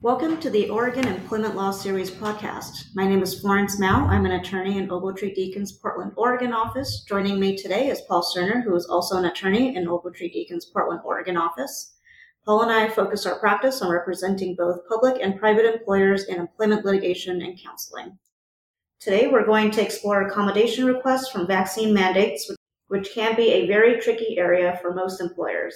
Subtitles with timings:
[0.00, 2.94] Welcome to the Oregon Employment Law Series podcast.
[2.94, 4.06] My name is Florence Mao.
[4.06, 7.04] I'm an attorney in Ogletree Deakins Portland, Oregon office.
[7.08, 11.00] Joining me today is Paul Cirner, who is also an attorney in Ogletree Deakins Portland,
[11.04, 11.96] Oregon office.
[12.44, 16.84] Paul and I focus our practice on representing both public and private employers in employment
[16.84, 18.20] litigation and counseling.
[19.00, 22.48] Today, we're going to explore accommodation requests from vaccine mandates,
[22.86, 25.74] which can be a very tricky area for most employers.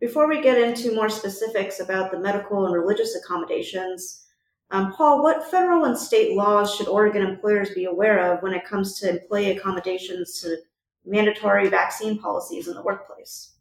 [0.00, 4.24] Before we get into more specifics about the medical and religious accommodations,
[4.70, 8.64] um, Paul, what federal and state laws should Oregon employers be aware of when it
[8.64, 10.56] comes to employee accommodations to
[11.04, 13.56] mandatory vaccine policies in the workplace?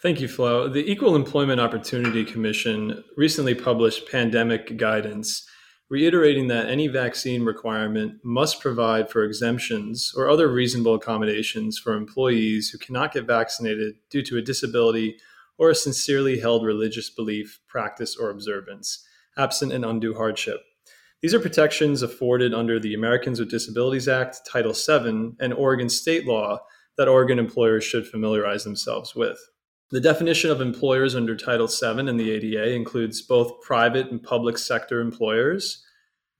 [0.00, 0.68] Thank you, Flo.
[0.68, 5.48] The Equal Employment Opportunity Commission recently published pandemic guidance
[5.90, 12.70] reiterating that any vaccine requirement must provide for exemptions or other reasonable accommodations for employees
[12.70, 15.16] who cannot get vaccinated due to a disability
[15.58, 20.60] or a sincerely held religious belief, practice, or observance, absent an undue hardship.
[21.20, 26.26] These are protections afforded under the Americans with Disabilities Act, Title VII, and Oregon state
[26.26, 26.60] law
[26.98, 29.38] that Oregon employers should familiarize themselves with.
[29.90, 34.58] The definition of employers under Title VII and the ADA includes both private and public
[34.58, 35.84] sector employers.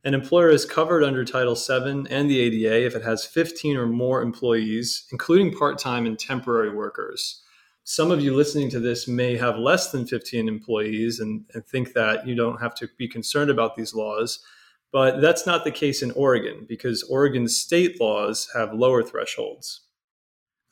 [0.02, 3.86] An employer is covered under Title VII and the ADA if it has 15 or
[3.86, 7.43] more employees, including part time and temporary workers
[7.84, 11.92] some of you listening to this may have less than 15 employees and, and, think
[11.92, 14.42] that you don't have to be concerned about these laws.
[14.90, 19.82] But that's not the case in Oregon because Oregon state laws have lower thresholds.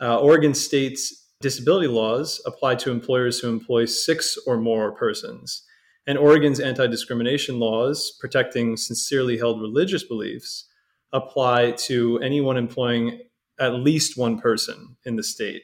[0.00, 5.64] Uh, Oregon state's disability laws apply to employers who employ six or more persons.
[6.06, 10.68] And Oregon's anti discrimination laws protecting sincerely held religious beliefs
[11.12, 13.20] apply to anyone employing
[13.60, 15.62] at least one person in the state.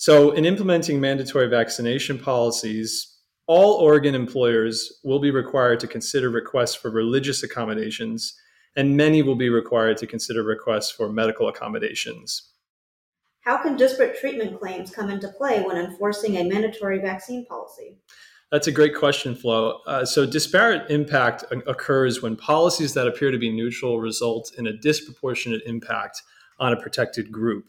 [0.00, 3.16] So, in implementing mandatory vaccination policies,
[3.48, 8.38] all Oregon employers will be required to consider requests for religious accommodations,
[8.76, 12.52] and many will be required to consider requests for medical accommodations.
[13.40, 17.98] How can disparate treatment claims come into play when enforcing a mandatory vaccine policy?
[18.52, 19.80] That's a great question, Flo.
[19.84, 24.72] Uh, so, disparate impact occurs when policies that appear to be neutral result in a
[24.72, 26.22] disproportionate impact
[26.60, 27.64] on a protected group.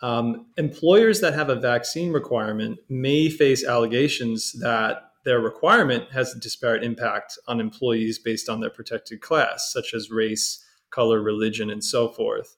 [0.00, 6.38] Um, employers that have a vaccine requirement may face allegations that their requirement has a
[6.38, 11.82] disparate impact on employees based on their protected class, such as race, color, religion, and
[11.82, 12.56] so forth.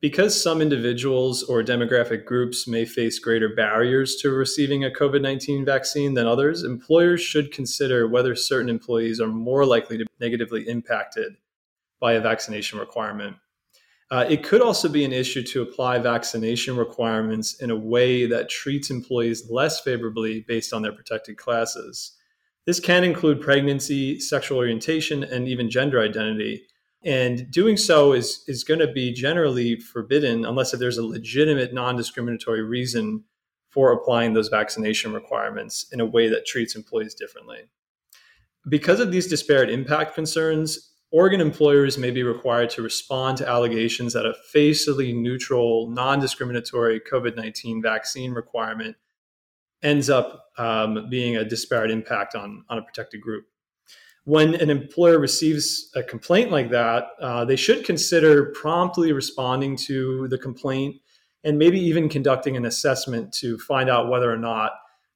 [0.00, 5.64] Because some individuals or demographic groups may face greater barriers to receiving a COVID 19
[5.64, 10.68] vaccine than others, employers should consider whether certain employees are more likely to be negatively
[10.68, 11.36] impacted
[11.98, 13.36] by a vaccination requirement
[14.10, 18.48] uh, it could also be an issue to apply vaccination requirements in a way that
[18.48, 22.16] treats employees less favorably based on their protected classes.
[22.64, 26.62] This can include pregnancy, sexual orientation, and even gender identity.
[27.04, 31.72] And doing so is, is going to be generally forbidden unless if there's a legitimate
[31.72, 33.24] non discriminatory reason
[33.70, 37.60] for applying those vaccination requirements in a way that treats employees differently.
[38.68, 44.12] Because of these disparate impact concerns, Oregon employers may be required to respond to allegations
[44.12, 48.96] that a facially neutral, non discriminatory COVID 19 vaccine requirement
[49.82, 53.46] ends up um, being a disparate impact on, on a protected group.
[54.24, 60.28] When an employer receives a complaint like that, uh, they should consider promptly responding to
[60.28, 60.96] the complaint
[61.44, 64.72] and maybe even conducting an assessment to find out whether or not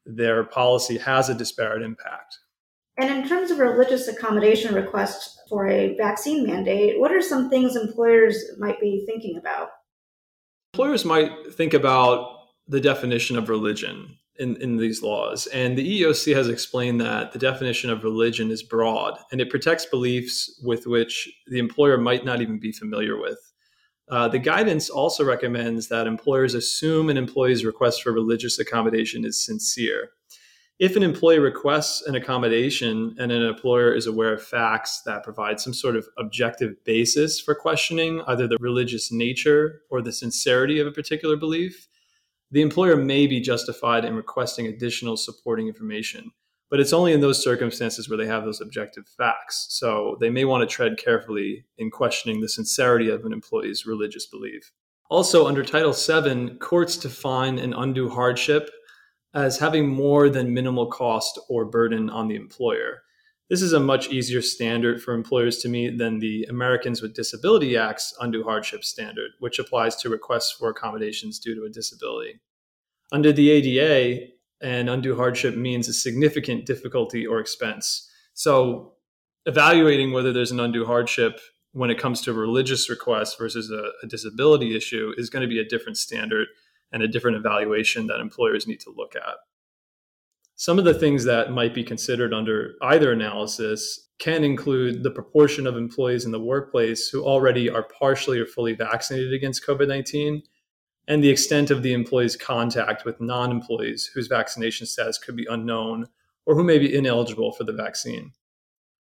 [0.06, 2.38] their policy has a disparate impact.
[2.98, 7.74] And in terms of religious accommodation requests for a vaccine mandate, what are some things
[7.74, 9.70] employers might be thinking about?
[10.74, 15.46] Employers might think about the definition of religion in, in these laws.
[15.48, 19.86] And the EEOC has explained that the definition of religion is broad and it protects
[19.86, 23.38] beliefs with which the employer might not even be familiar with.
[24.10, 29.42] Uh, the guidance also recommends that employers assume an employee's request for religious accommodation is
[29.44, 30.10] sincere
[30.78, 35.60] if an employee requests an accommodation and an employer is aware of facts that provide
[35.60, 40.86] some sort of objective basis for questioning either the religious nature or the sincerity of
[40.86, 41.88] a particular belief,
[42.50, 46.32] the employer may be justified in requesting additional supporting information.
[46.72, 49.66] but it's only in those circumstances where they have those objective facts.
[49.68, 54.24] So they may want to tread carefully in questioning the sincerity of an employee's religious
[54.24, 54.72] belief.
[55.10, 58.70] Also, under Title VII, courts define an undue hardship
[59.34, 63.02] as having more than minimal cost or burden on the employer.
[63.48, 67.76] This is a much easier standard for employers to meet than the Americans with Disability
[67.76, 72.40] Act's undue hardship standard, which applies to requests for accommodations due to a disability.
[73.12, 74.28] Under the ADA,
[74.62, 78.08] an undue hardship means a significant difficulty or expense.
[78.32, 78.94] So,
[79.44, 81.40] evaluating whether there's an undue hardship
[81.72, 85.58] when it comes to religious requests versus a, a disability issue is going to be
[85.58, 86.46] a different standard
[86.92, 89.36] and a different evaluation that employers need to look at.
[90.54, 95.66] Some of the things that might be considered under either analysis can include the proportion
[95.66, 100.42] of employees in the workplace who already are partially or fully vaccinated against COVID 19
[101.08, 105.46] and the extent of the employee's contact with non employees whose vaccination status could be
[105.50, 106.06] unknown
[106.46, 108.32] or who may be ineligible for the vaccine.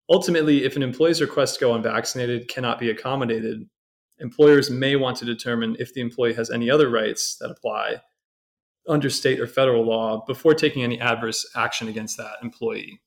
[0.09, 3.69] Ultimately, if an employee's request to go unvaccinated cannot be accommodated,
[4.21, 8.03] employers may want to determine if the employee has any other rights that apply
[8.89, 13.01] under state or federal law before taking any adverse action against that employee.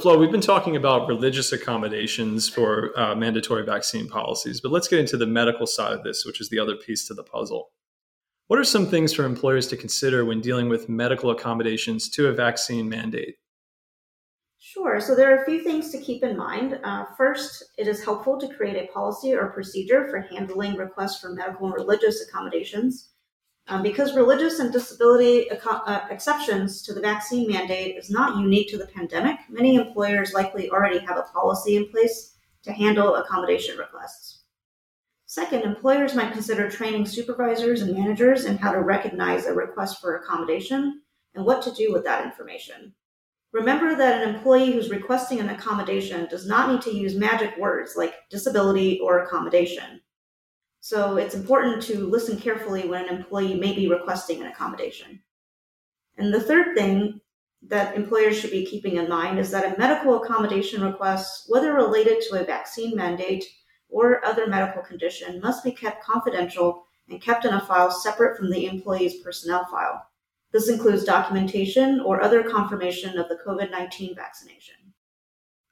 [0.00, 4.98] Flo, we've been talking about religious accommodations for uh, mandatory vaccine policies, but let's get
[4.98, 7.68] into the medical side of this, which is the other piece to the puzzle.
[8.46, 12.32] What are some things for employers to consider when dealing with medical accommodations to a
[12.32, 13.36] vaccine mandate?
[14.72, 15.00] Sure.
[15.00, 16.78] So there are a few things to keep in mind.
[16.84, 21.30] Uh, first, it is helpful to create a policy or procedure for handling requests for
[21.30, 23.08] medical and religious accommodations.
[23.66, 28.78] Um, because religious and disability uh, exceptions to the vaccine mandate is not unique to
[28.78, 34.44] the pandemic, many employers likely already have a policy in place to handle accommodation requests.
[35.26, 40.18] Second, employers might consider training supervisors and managers in how to recognize a request for
[40.18, 41.02] accommodation
[41.34, 42.94] and what to do with that information.
[43.52, 47.94] Remember that an employee who's requesting an accommodation does not need to use magic words
[47.96, 50.00] like disability or accommodation.
[50.80, 55.20] So it's important to listen carefully when an employee may be requesting an accommodation.
[56.16, 57.20] And the third thing
[57.62, 62.22] that employers should be keeping in mind is that a medical accommodation request, whether related
[62.22, 63.44] to a vaccine mandate
[63.88, 68.50] or other medical condition must be kept confidential and kept in a file separate from
[68.50, 70.06] the employee's personnel file.
[70.52, 74.74] This includes documentation or other confirmation of the COVID 19 vaccination.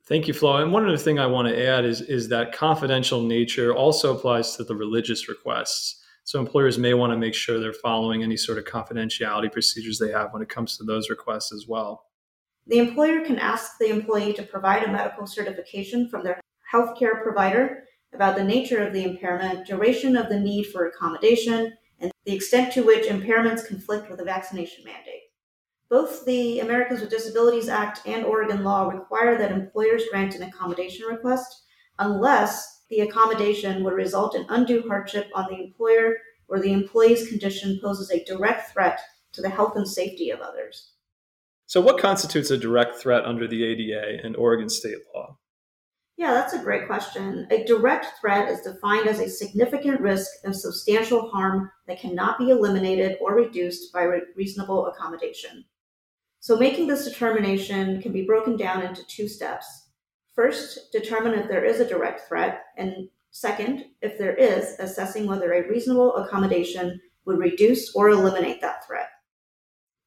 [0.04, 0.56] Thank you, Flo.
[0.56, 4.56] And one other thing I want to add is, is that confidential nature also applies
[4.56, 6.02] to the religious requests.
[6.25, 10.10] So employers may want to make sure they're following any sort of confidentiality procedures they
[10.10, 12.06] have when it comes to those requests as well.
[12.66, 16.40] The employer can ask the employee to provide a medical certification from their
[16.72, 17.84] healthcare provider
[18.14, 21.72] about the nature of the impairment, duration of the need for accommodation,
[22.28, 25.22] the extent to which impairments conflict with a vaccination mandate.
[25.88, 31.06] Both the Americans with Disabilities Act and Oregon law require that employers grant an accommodation
[31.06, 31.62] request
[31.98, 36.16] unless the accommodation would result in undue hardship on the employer
[36.48, 39.00] or the employee's condition poses a direct threat
[39.32, 40.90] to the health and safety of others.
[41.64, 45.38] So, what constitutes a direct threat under the ADA and Oregon state law?
[46.19, 47.47] Yeah, that's a great question.
[47.53, 52.50] A direct threat is defined as a significant risk of substantial harm that cannot be
[52.50, 55.64] eliminated or reduced by re- reasonable accommodation.
[56.40, 59.90] So, making this determination can be broken down into two steps.
[60.35, 65.52] First, determine if there is a direct threat, and second, if there is, assessing whether
[65.52, 69.09] a reasonable accommodation would reduce or eliminate that threat.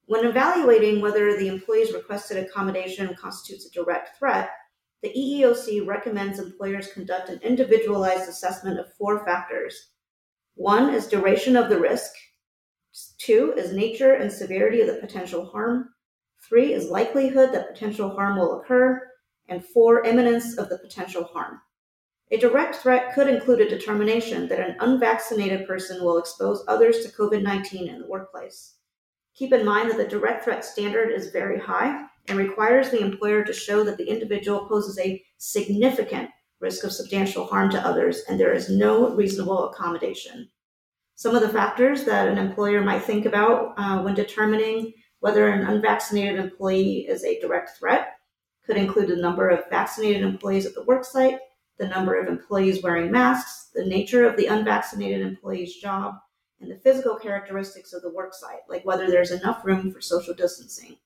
[0.07, 4.49] When evaluating whether the employee's requested accommodation constitutes a direct threat,
[5.01, 9.89] the EEOC recommends employers conduct an individualized assessment of four factors.
[10.55, 12.11] One is duration of the risk.
[13.17, 15.89] Two is nature and severity of the potential harm.
[16.47, 19.01] Three is likelihood that potential harm will occur.
[19.49, 21.61] And four, imminence of the potential harm.
[22.29, 27.11] A direct threat could include a determination that an unvaccinated person will expose others to
[27.11, 28.75] COVID 19 in the workplace.
[29.33, 33.43] Keep in mind that the direct threat standard is very high, and requires the employer
[33.43, 38.39] to show that the individual poses a significant risk of substantial harm to others and
[38.39, 40.49] there is no reasonable accommodation.
[41.15, 45.67] Some of the factors that an employer might think about uh, when determining whether an
[45.67, 48.13] unvaccinated employee is a direct threat
[48.65, 51.37] could include the number of vaccinated employees at the worksite,
[51.77, 56.15] the number of employees wearing masks, the nature of the unvaccinated employee's job,
[56.59, 60.97] and the physical characteristics of the worksite, like whether there's enough room for social distancing.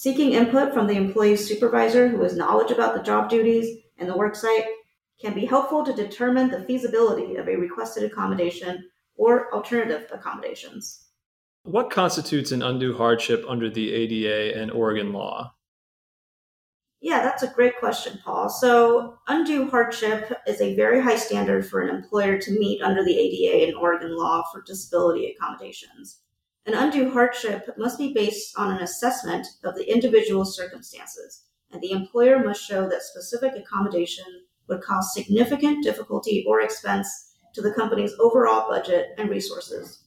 [0.00, 4.14] Seeking input from the employee's supervisor who has knowledge about the job duties and the
[4.14, 4.64] worksite
[5.20, 11.08] can be helpful to determine the feasibility of a requested accommodation or alternative accommodations.
[11.64, 15.52] What constitutes an undue hardship under the ADA and Oregon law?
[17.02, 18.48] Yeah, that's a great question, Paul.
[18.48, 23.18] So, undue hardship is a very high standard for an employer to meet under the
[23.18, 26.22] ADA and Oregon law for disability accommodations.
[26.66, 31.92] An undue hardship must be based on an assessment of the individual circumstances, and the
[31.92, 34.26] employer must show that specific accommodation
[34.68, 40.04] would cause significant difficulty or expense to the company's overall budget and resources.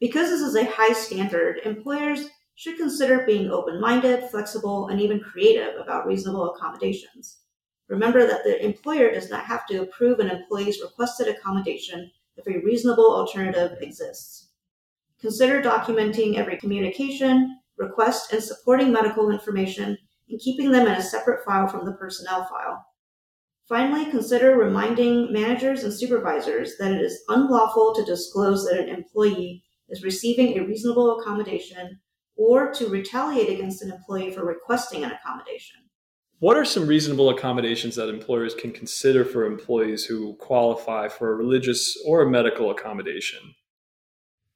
[0.00, 5.20] Because this is a high standard, employers should consider being open minded, flexible, and even
[5.20, 7.40] creative about reasonable accommodations.
[7.88, 12.64] Remember that the employer does not have to approve an employee's requested accommodation if a
[12.64, 14.49] reasonable alternative exists.
[15.20, 19.96] Consider documenting every communication, request, and supporting medical information
[20.28, 22.86] and keeping them in a separate file from the personnel file.
[23.68, 29.62] Finally, consider reminding managers and supervisors that it is unlawful to disclose that an employee
[29.88, 32.00] is receiving a reasonable accommodation
[32.36, 35.76] or to retaliate against an employee for requesting an accommodation.
[36.38, 41.36] What are some reasonable accommodations that employers can consider for employees who qualify for a
[41.36, 43.54] religious or a medical accommodation?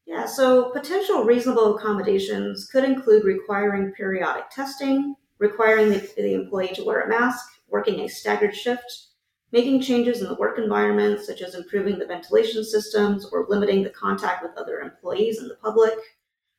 [0.06, 6.84] Yeah, so potential reasonable accommodations could include requiring periodic testing, requiring the, the employee to
[6.84, 9.06] wear a mask, working a staggered shift,
[9.50, 13.90] making changes in the work environment, such as improving the ventilation systems or limiting the
[13.90, 15.94] contact with other employees and the public,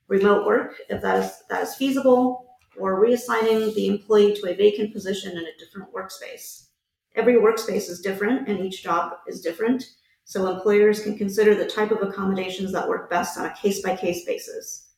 [0.07, 4.91] remote work if that is, that is feasible, or reassigning the employee to a vacant
[4.91, 6.67] position in a different workspace.
[7.15, 9.83] Every workspace is different and each job is different,
[10.25, 13.95] so employers can consider the type of accommodations that work best on a case by
[13.95, 14.89] case basis.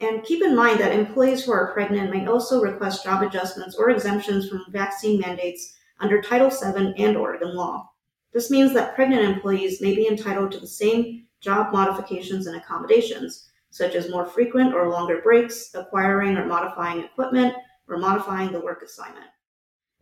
[0.00, 3.90] And keep in mind that employees who are pregnant may also request job adjustments or
[3.90, 7.90] exemptions from vaccine mandates under Title VII and Oregon law.
[8.32, 13.50] This means that pregnant employees may be entitled to the same job modifications and accommodations,
[13.70, 17.54] such as more frequent or longer breaks, acquiring or modifying equipment,
[17.88, 19.26] or modifying the work assignment.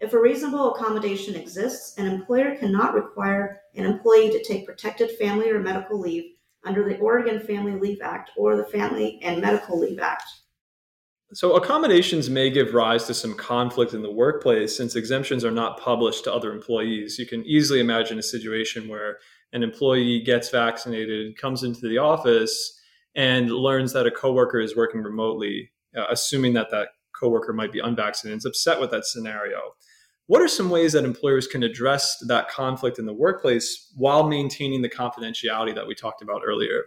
[0.01, 5.51] If a reasonable accommodation exists, an employer cannot require an employee to take protected family
[5.51, 6.25] or medical leave
[6.65, 10.25] under the Oregon Family Leave Act or the Family and Medical Leave Act.
[11.35, 15.79] So, accommodations may give rise to some conflict in the workplace since exemptions are not
[15.79, 17.19] published to other employees.
[17.19, 19.19] You can easily imagine a situation where
[19.53, 22.81] an employee gets vaccinated, comes into the office,
[23.15, 27.81] and learns that a coworker is working remotely, uh, assuming that that coworker might be
[27.81, 29.75] unvaccinated, is upset with that scenario.
[30.31, 34.81] What are some ways that employers can address that conflict in the workplace while maintaining
[34.81, 36.85] the confidentiality that we talked about earlier?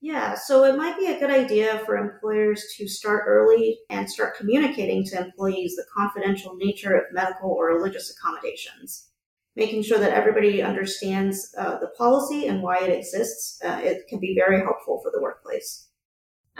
[0.00, 4.36] Yeah, so it might be a good idea for employers to start early and start
[4.36, 9.10] communicating to employees the confidential nature of medical or religious accommodations
[9.54, 13.60] making sure that everybody understands uh, the policy and why it exists.
[13.64, 15.88] Uh, it can be very helpful for the workplace.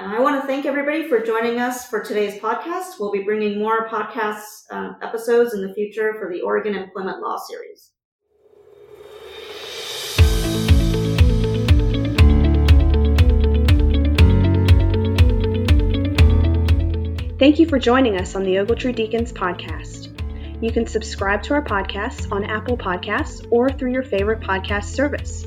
[0.01, 3.01] I want to thank everybody for joining us for today's podcast.
[3.01, 7.37] We'll be bringing more podcast uh, episodes in the future for the Oregon Employment Law
[7.37, 7.91] Series.
[17.41, 20.15] Thank you for joining us on the Ogletree Deakins podcast.
[20.63, 25.45] You can subscribe to our podcasts on Apple Podcasts or through your favorite podcast service.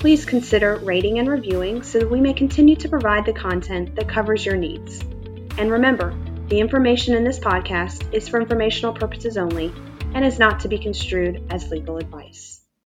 [0.00, 4.08] Please consider rating and reviewing so that we may continue to provide the content that
[4.08, 5.02] covers your needs.
[5.58, 6.16] And remember,
[6.48, 9.70] the information in this podcast is for informational purposes only
[10.14, 12.59] and is not to be construed as legal advice.